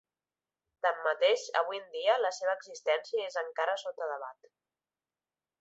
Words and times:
Tanmateix, 0.85 1.43
avui 1.61 1.81
en 1.81 1.85
dia, 1.97 2.17
la 2.23 2.33
seva 2.39 2.57
existència 2.61 3.29
és 3.29 3.39
encara 3.45 3.79
sota 3.85 4.09
debat. 4.17 4.53